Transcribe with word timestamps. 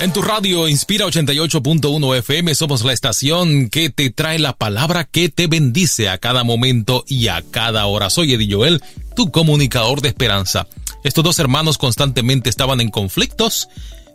En 0.00 0.12
tu 0.12 0.22
radio 0.22 0.68
Inspira 0.68 1.06
88.1 1.06 2.16
FM 2.18 2.54
somos 2.54 2.84
la 2.84 2.92
estación 2.92 3.68
que 3.68 3.90
te 3.90 4.10
trae 4.10 4.38
la 4.38 4.52
palabra 4.52 5.02
que 5.02 5.28
te 5.28 5.48
bendice 5.48 6.08
a 6.08 6.18
cada 6.18 6.44
momento 6.44 7.04
y 7.08 7.26
a 7.26 7.42
cada 7.42 7.84
hora. 7.86 8.08
Soy 8.08 8.32
Eddie 8.32 8.54
Joel, 8.54 8.80
tu 9.16 9.32
comunicador 9.32 10.00
de 10.00 10.08
esperanza. 10.08 10.68
Estos 11.02 11.24
dos 11.24 11.40
hermanos 11.40 11.78
constantemente 11.78 12.48
estaban 12.48 12.80
en 12.80 12.90
conflictos, 12.90 13.68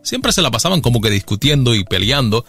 siempre 0.03 0.31
se 0.31 0.41
la 0.41 0.51
pasaban 0.51 0.79
como 0.79 1.01
que 1.01 1.09
discutiendo 1.09 1.75
y 1.75 1.83
peleando. 1.83 2.45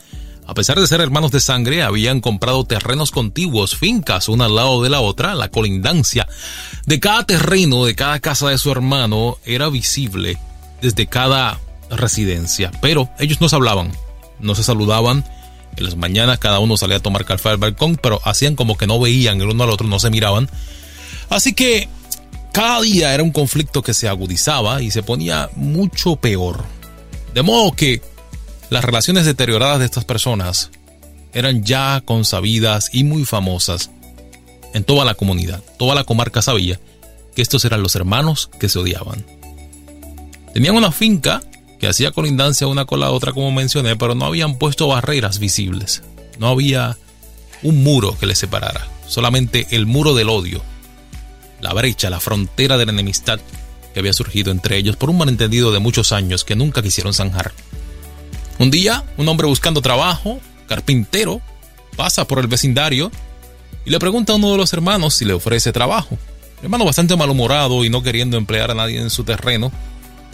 A 0.46 0.54
pesar 0.54 0.78
de 0.78 0.86
ser 0.86 1.00
hermanos 1.00 1.32
de 1.32 1.40
sangre, 1.40 1.82
habían 1.82 2.20
comprado 2.20 2.64
terrenos 2.64 3.10
contiguos, 3.10 3.74
fincas 3.74 4.28
una 4.28 4.44
al 4.44 4.54
lado 4.54 4.80
de 4.80 4.90
la 4.90 5.00
otra, 5.00 5.34
la 5.34 5.50
colindancia 5.50 6.28
de 6.86 7.00
cada 7.00 7.26
terreno, 7.26 7.84
de 7.84 7.96
cada 7.96 8.20
casa 8.20 8.50
de 8.50 8.58
su 8.58 8.70
hermano, 8.70 9.38
era 9.44 9.68
visible 9.70 10.38
desde 10.80 11.06
cada 11.06 11.58
residencia, 11.90 12.70
pero 12.80 13.08
ellos 13.18 13.40
no 13.40 13.48
se 13.48 13.56
hablaban, 13.56 13.92
no 14.40 14.54
se 14.54 14.62
saludaban. 14.64 15.24
En 15.76 15.84
las 15.84 15.96
mañanas 15.96 16.38
cada 16.38 16.60
uno 16.60 16.76
salía 16.76 16.96
a 16.96 17.02
tomar 17.02 17.24
café 17.24 17.50
al 17.50 17.56
balcón, 17.56 17.96
pero 17.96 18.20
hacían 18.24 18.54
como 18.54 18.76
que 18.76 18.86
no 18.86 19.00
veían 19.00 19.40
el 19.40 19.48
uno 19.48 19.64
al 19.64 19.70
otro, 19.70 19.86
no 19.88 19.98
se 19.98 20.10
miraban. 20.10 20.48
Así 21.30 21.52
que 21.52 21.88
cada 22.52 22.80
día 22.82 23.12
era 23.12 23.22
un 23.22 23.32
conflicto 23.32 23.82
que 23.82 23.94
se 23.94 24.08
agudizaba 24.08 24.80
y 24.82 24.90
se 24.90 25.02
ponía 25.02 25.50
mucho 25.56 26.16
peor. 26.16 26.64
De 27.34 27.42
modo 27.42 27.72
que 27.72 28.00
las 28.70 28.84
relaciones 28.84 29.26
deterioradas 29.26 29.80
de 29.80 29.86
estas 29.86 30.04
personas 30.04 30.70
eran 31.32 31.64
ya 31.64 32.00
consabidas 32.04 32.90
y 32.92 33.02
muy 33.02 33.24
famosas 33.24 33.90
en 34.72 34.84
toda 34.84 35.04
la 35.04 35.14
comunidad. 35.14 35.62
Toda 35.78 35.96
la 35.96 36.04
comarca 36.04 36.42
sabía 36.42 36.78
que 37.34 37.42
estos 37.42 37.64
eran 37.64 37.82
los 37.82 37.96
hermanos 37.96 38.50
que 38.60 38.68
se 38.68 38.78
odiaban. 38.78 39.24
Tenían 40.52 40.76
una 40.76 40.92
finca 40.92 41.42
que 41.84 41.90
hacía 41.90 42.12
colindancia 42.12 42.66
una 42.66 42.86
con 42.86 42.98
la 42.98 43.10
otra, 43.10 43.34
como 43.34 43.52
mencioné, 43.52 43.94
pero 43.94 44.14
no 44.14 44.24
habían 44.24 44.56
puesto 44.56 44.88
barreras 44.88 45.38
visibles. 45.38 46.02
No 46.38 46.48
había 46.48 46.96
un 47.62 47.84
muro 47.84 48.16
que 48.18 48.24
les 48.24 48.38
separara, 48.38 48.88
solamente 49.06 49.66
el 49.70 49.84
muro 49.84 50.14
del 50.14 50.30
odio, 50.30 50.62
la 51.60 51.74
brecha, 51.74 52.08
la 52.08 52.20
frontera 52.20 52.78
de 52.78 52.86
la 52.86 52.92
enemistad 52.92 53.38
que 53.92 54.00
había 54.00 54.14
surgido 54.14 54.50
entre 54.50 54.78
ellos 54.78 54.96
por 54.96 55.10
un 55.10 55.18
malentendido 55.18 55.72
de 55.72 55.78
muchos 55.78 56.12
años 56.12 56.42
que 56.42 56.56
nunca 56.56 56.80
quisieron 56.80 57.12
zanjar. 57.12 57.52
Un 58.58 58.70
día, 58.70 59.04
un 59.18 59.28
hombre 59.28 59.46
buscando 59.46 59.82
trabajo, 59.82 60.40
carpintero, 60.66 61.42
pasa 61.96 62.26
por 62.26 62.38
el 62.38 62.46
vecindario 62.46 63.10
y 63.84 63.90
le 63.90 63.98
pregunta 63.98 64.32
a 64.32 64.36
uno 64.36 64.52
de 64.52 64.56
los 64.56 64.72
hermanos 64.72 65.12
si 65.12 65.26
le 65.26 65.34
ofrece 65.34 65.70
trabajo. 65.70 66.16
Hermano 66.62 66.86
bastante 66.86 67.14
malhumorado 67.14 67.84
y 67.84 67.90
no 67.90 68.02
queriendo 68.02 68.38
emplear 68.38 68.70
a 68.70 68.74
nadie 68.74 68.98
en 68.98 69.10
su 69.10 69.22
terreno, 69.24 69.70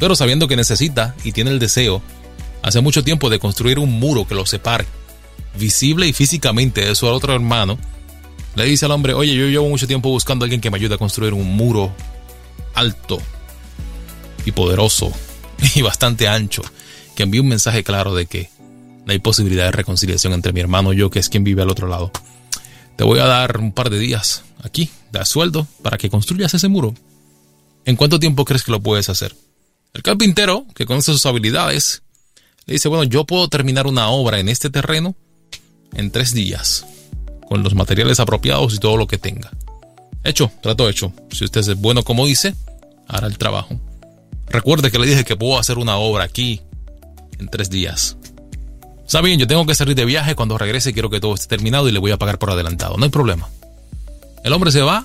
pero 0.00 0.16
sabiendo 0.16 0.48
que 0.48 0.56
necesita 0.56 1.14
y 1.22 1.32
tiene 1.32 1.50
el 1.50 1.58
deseo 1.58 2.02
hace 2.62 2.80
mucho 2.80 3.04
tiempo 3.04 3.30
de 3.30 3.38
construir 3.38 3.78
un 3.78 4.00
muro 4.00 4.26
que 4.26 4.34
lo 4.34 4.46
separe, 4.46 4.86
visible 5.58 6.08
y 6.08 6.12
físicamente 6.12 6.84
de 6.84 6.94
su 6.94 7.06
otro 7.06 7.34
hermano, 7.34 7.78
le 8.54 8.64
dice 8.64 8.86
al 8.86 8.92
hombre, 8.92 9.14
oye, 9.14 9.34
yo 9.34 9.46
llevo 9.46 9.68
mucho 9.68 9.86
tiempo 9.86 10.08
buscando 10.08 10.44
a 10.44 10.46
alguien 10.46 10.60
que 10.60 10.70
me 10.70 10.78
ayude 10.78 10.94
a 10.94 10.98
construir 10.98 11.34
un 11.34 11.54
muro 11.54 11.92
alto 12.74 13.18
y 14.44 14.52
poderoso 14.52 15.12
y 15.74 15.82
bastante 15.82 16.26
ancho, 16.26 16.62
que 17.14 17.24
envíe 17.24 17.40
un 17.40 17.48
mensaje 17.48 17.84
claro 17.84 18.14
de 18.14 18.24
que 18.24 18.48
no 19.04 19.12
hay 19.12 19.18
posibilidad 19.18 19.66
de 19.66 19.72
reconciliación 19.72 20.32
entre 20.32 20.52
mi 20.52 20.60
hermano 20.60 20.92
y 20.92 20.96
yo, 20.96 21.10
que 21.10 21.18
es 21.18 21.28
quien 21.28 21.44
vive 21.44 21.62
al 21.62 21.70
otro 21.70 21.88
lado. 21.88 22.10
Te 22.96 23.04
voy 23.04 23.18
a 23.18 23.26
dar 23.26 23.58
un 23.58 23.72
par 23.72 23.90
de 23.90 23.98
días 23.98 24.44
aquí, 24.62 24.90
de 25.12 25.24
sueldo, 25.26 25.66
para 25.82 25.98
que 25.98 26.10
construyas 26.10 26.54
ese 26.54 26.68
muro. 26.68 26.94
¿En 27.84 27.96
cuánto 27.96 28.18
tiempo 28.18 28.44
crees 28.44 28.62
que 28.62 28.72
lo 28.72 28.80
puedes 28.80 29.08
hacer? 29.08 29.34
El 29.92 30.02
carpintero, 30.02 30.66
que 30.74 30.86
conoce 30.86 31.12
sus 31.12 31.26
habilidades, 31.26 32.02
le 32.66 32.74
dice, 32.74 32.88
bueno, 32.88 33.04
yo 33.04 33.24
puedo 33.24 33.48
terminar 33.48 33.86
una 33.86 34.08
obra 34.08 34.38
en 34.38 34.48
este 34.48 34.70
terreno 34.70 35.16
en 35.94 36.10
tres 36.10 36.32
días, 36.32 36.86
con 37.48 37.62
los 37.62 37.74
materiales 37.74 38.20
apropiados 38.20 38.74
y 38.74 38.78
todo 38.78 38.96
lo 38.96 39.08
que 39.08 39.18
tenga. 39.18 39.50
Hecho, 40.22 40.52
trato 40.62 40.88
hecho. 40.88 41.12
Si 41.32 41.44
usted 41.44 41.60
es 41.60 41.80
bueno 41.80 42.04
como 42.04 42.26
dice, 42.26 42.54
hará 43.08 43.26
el 43.26 43.38
trabajo. 43.38 43.80
Recuerde 44.46 44.90
que 44.90 44.98
le 44.98 45.06
dije 45.06 45.24
que 45.24 45.36
puedo 45.36 45.58
hacer 45.58 45.78
una 45.78 45.96
obra 45.96 46.24
aquí 46.24 46.60
en 47.38 47.48
tres 47.48 47.70
días. 47.70 48.16
Está 49.04 49.20
bien, 49.22 49.40
yo 49.40 49.48
tengo 49.48 49.66
que 49.66 49.74
salir 49.74 49.96
de 49.96 50.04
viaje, 50.04 50.36
cuando 50.36 50.56
regrese 50.56 50.92
quiero 50.92 51.10
que 51.10 51.18
todo 51.18 51.34
esté 51.34 51.48
terminado 51.48 51.88
y 51.88 51.92
le 51.92 51.98
voy 51.98 52.12
a 52.12 52.16
pagar 52.16 52.38
por 52.38 52.50
adelantado, 52.50 52.96
no 52.96 53.04
hay 53.04 53.10
problema. 53.10 53.48
El 54.44 54.52
hombre 54.52 54.70
se 54.70 54.82
va, 54.82 55.04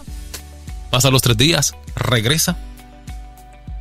pasa 0.91 1.09
los 1.09 1.23
tres 1.23 1.37
días, 1.37 1.73
regresa 1.95 2.55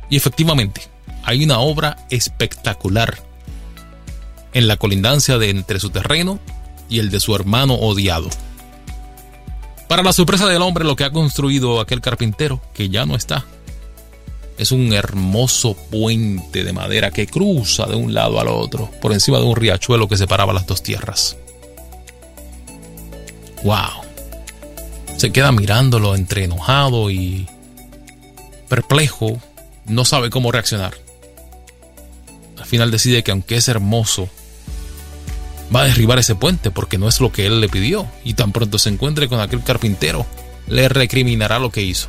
y 0.09 0.17
efectivamente 0.17 0.94
hay 1.25 1.43
una 1.43 1.59
obra 1.59 1.97
espectacular 2.09 3.17
en 4.53 4.67
la 4.67 4.77
colindancia 4.77 5.37
de 5.37 5.49
entre 5.49 5.79
su 5.79 5.89
terreno 5.89 6.39
y 6.87 6.99
el 6.99 7.09
de 7.09 7.19
su 7.19 7.35
hermano 7.35 7.73
odiado. 7.73 8.29
Para 9.89 10.03
la 10.03 10.13
sorpresa 10.13 10.47
del 10.47 10.61
hombre, 10.61 10.85
lo 10.85 10.95
que 10.95 11.03
ha 11.03 11.11
construido 11.11 11.79
aquel 11.79 11.99
carpintero, 11.99 12.61
que 12.73 12.89
ya 12.89 13.05
no 13.05 13.15
está, 13.15 13.43
es 14.57 14.71
un 14.71 14.93
hermoso 14.93 15.73
puente 15.73 16.63
de 16.63 16.73
madera 16.73 17.11
que 17.11 17.27
cruza 17.27 17.85
de 17.87 17.95
un 17.95 18.13
lado 18.13 18.39
al 18.39 18.47
otro, 18.47 18.89
por 19.01 19.11
encima 19.11 19.39
de 19.39 19.45
un 19.45 19.55
riachuelo 19.55 20.07
que 20.07 20.17
separaba 20.17 20.53
las 20.53 20.67
dos 20.67 20.83
tierras. 20.83 21.37
¡Wow! 23.63 24.05
Se 25.17 25.31
queda 25.31 25.51
mirándolo 25.51 26.15
entre 26.15 26.43
enojado 26.43 27.09
y 27.09 27.47
perplejo, 28.69 29.39
no 29.85 30.05
sabe 30.05 30.29
cómo 30.29 30.51
reaccionar 30.51 31.04
al 32.65 32.69
final 32.69 32.89
decide 32.89 33.23
que 33.23 33.29
aunque 33.29 33.57
es 33.57 33.67
hermoso, 33.67 34.27
va 35.73 35.81
a 35.81 35.85
derribar 35.85 36.17
ese 36.17 36.33
puente 36.33 36.71
porque 36.71 36.97
no 36.97 37.07
es 37.07 37.21
lo 37.21 37.31
que 37.31 37.45
él 37.45 37.61
le 37.61 37.69
pidió. 37.69 38.07
Y 38.23 38.33
tan 38.33 38.51
pronto 38.51 38.79
se 38.79 38.89
encuentre 38.89 39.29
con 39.29 39.39
aquel 39.39 39.61
carpintero, 39.61 40.25
le 40.67 40.89
recriminará 40.89 41.59
lo 41.59 41.69
que 41.69 41.83
hizo. 41.83 42.07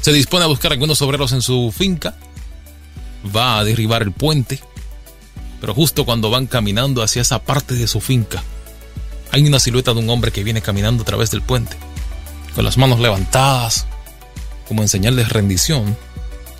Se 0.00 0.12
dispone 0.12 0.44
a 0.44 0.46
buscar 0.46 0.70
algunos 0.70 1.02
obreros 1.02 1.32
en 1.32 1.42
su 1.42 1.74
finca, 1.76 2.14
va 3.34 3.58
a 3.58 3.64
derribar 3.64 4.02
el 4.02 4.12
puente, 4.12 4.60
pero 5.60 5.74
justo 5.74 6.04
cuando 6.04 6.30
van 6.30 6.46
caminando 6.46 7.02
hacia 7.02 7.22
esa 7.22 7.42
parte 7.42 7.74
de 7.74 7.88
su 7.88 8.00
finca, 8.00 8.44
hay 9.32 9.42
una 9.42 9.58
silueta 9.58 9.92
de 9.92 9.98
un 9.98 10.08
hombre 10.08 10.30
que 10.30 10.44
viene 10.44 10.62
caminando 10.62 11.02
a 11.02 11.06
través 11.06 11.32
del 11.32 11.42
puente, 11.42 11.76
con 12.54 12.64
las 12.64 12.78
manos 12.78 13.00
levantadas, 13.00 13.88
como 14.68 14.82
en 14.82 14.88
señal 14.88 15.16
de 15.16 15.24
rendición, 15.24 15.96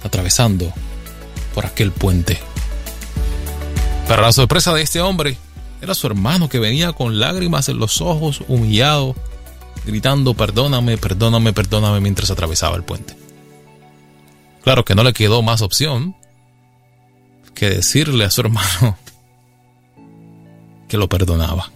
atravesando 0.03 0.75
por 1.55 1.67
aquel 1.67 1.93
puente. 1.93 2.39
Para 4.09 4.23
la 4.23 4.33
sorpresa 4.33 4.75
de 4.75 4.83
este 4.83 5.01
hombre, 5.01 5.39
era 5.81 5.95
su 5.95 6.07
hermano 6.07 6.49
que 6.49 6.59
venía 6.59 6.93
con 6.93 7.19
lágrimas 7.19 7.69
en 7.69 7.79
los 7.79 8.01
ojos, 8.01 8.43
humillado, 8.49 9.15
gritando 9.87 10.35
perdóname, 10.35 10.99
perdóname, 10.99 11.53
perdóname 11.53 12.01
mientras 12.01 12.31
atravesaba 12.31 12.77
el 12.77 12.83
puente. 12.83 13.17
Claro 14.63 14.85
que 14.85 14.95
no 14.95 15.05
le 15.05 15.13
quedó 15.13 15.43
más 15.43 15.63
opción 15.63 16.17
que 17.55 17.71
decirle 17.71 18.25
a 18.25 18.31
su 18.31 18.41
hermano 18.41 18.99
que 20.89 20.97
lo 20.97 21.09
perdonaba. 21.09 21.71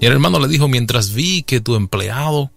Y 0.00 0.06
el 0.06 0.12
hermano 0.12 0.40
le 0.40 0.48
dijo, 0.48 0.66
mientras 0.66 1.12
vi 1.12 1.42
que 1.42 1.60
tu 1.60 1.76
empleado 1.76 2.50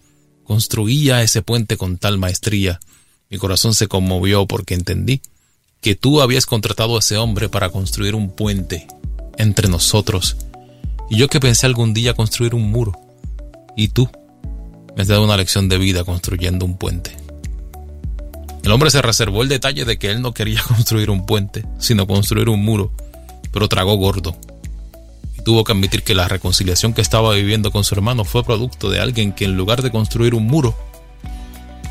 construía 0.43 1.21
ese 1.23 1.41
puente 1.41 1.77
con 1.77 1.97
tal 1.97 2.17
maestría, 2.17 2.79
mi 3.29 3.37
corazón 3.37 3.73
se 3.73 3.87
conmovió 3.87 4.45
porque 4.45 4.75
entendí 4.75 5.21
que 5.83 5.95
tú 5.95 6.21
habías 6.21 6.45
contratado 6.45 6.95
a 6.95 6.99
ese 6.99 7.17
hombre 7.17 7.49
para 7.49 7.69
construir 7.69 8.15
un 8.15 8.29
puente 8.29 8.87
entre 9.37 9.67
nosotros. 9.67 10.37
Y 11.09 11.17
yo 11.17 11.27
que 11.27 11.41
pensé 11.41 11.65
algún 11.65 11.93
día 11.93 12.13
construir 12.13 12.55
un 12.55 12.71
muro. 12.71 12.93
Y 13.75 13.89
tú 13.89 14.09
me 14.95 15.01
has 15.01 15.09
dado 15.09 15.25
una 15.25 15.35
lección 15.35 15.67
de 15.67 15.77
vida 15.77 16.05
construyendo 16.05 16.65
un 16.65 16.77
puente. 16.77 17.11
El 18.63 18.71
hombre 18.71 18.91
se 18.91 19.01
reservó 19.01 19.43
el 19.43 19.49
detalle 19.49 19.83
de 19.83 19.99
que 19.99 20.09
él 20.09 20.21
no 20.21 20.33
quería 20.33 20.63
construir 20.67 21.09
un 21.09 21.25
puente, 21.25 21.65
sino 21.79 22.07
construir 22.07 22.47
un 22.47 22.63
muro, 22.63 22.93
pero 23.51 23.67
tragó 23.67 23.95
gordo. 23.95 24.37
Y 25.37 25.43
tuvo 25.43 25.65
que 25.65 25.73
admitir 25.73 26.03
que 26.03 26.15
la 26.15 26.29
reconciliación 26.29 26.93
que 26.93 27.01
estaba 27.01 27.33
viviendo 27.33 27.71
con 27.71 27.83
su 27.83 27.93
hermano 27.93 28.23
fue 28.23 28.45
producto 28.45 28.89
de 28.89 29.01
alguien 29.01 29.33
que 29.33 29.43
en 29.43 29.57
lugar 29.57 29.81
de 29.81 29.91
construir 29.91 30.33
un 30.33 30.47
muro, 30.47 30.77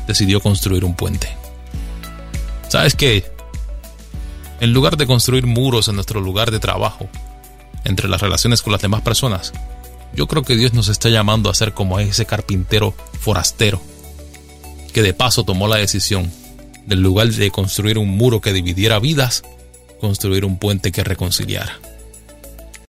decidió 0.07 0.41
construir 0.41 0.83
un 0.83 0.95
puente. 0.95 1.27
¿Sabes 2.69 2.95
qué? 2.95 3.31
En 4.63 4.71
lugar 4.71 4.95
de 4.95 5.05
construir 5.05 5.45
muros 5.45 5.89
en 5.89 5.95
nuestro 5.95 6.21
lugar 6.21 6.49
de 6.49 6.57
trabajo, 6.57 7.09
entre 7.83 8.07
las 8.07 8.21
relaciones 8.21 8.61
con 8.61 8.71
las 8.71 8.81
demás 8.81 9.01
personas, 9.01 9.51
yo 10.15 10.25
creo 10.25 10.43
que 10.43 10.55
Dios 10.55 10.73
nos 10.73 10.87
está 10.87 11.09
llamando 11.09 11.49
a 11.49 11.53
ser 11.53 11.73
como 11.73 11.99
ese 11.99 12.25
carpintero 12.25 12.93
forastero, 13.19 13.81
que 14.93 15.01
de 15.01 15.13
paso 15.13 15.43
tomó 15.43 15.67
la 15.67 15.75
decisión, 15.75 16.31
del 16.85 17.01
lugar 17.01 17.27
de 17.27 17.51
construir 17.51 17.97
un 17.97 18.07
muro 18.15 18.39
que 18.39 18.53
dividiera 18.53 18.99
vidas, 18.99 19.43
construir 19.99 20.45
un 20.45 20.57
puente 20.57 20.93
que 20.93 21.03
reconciliara. 21.03 21.77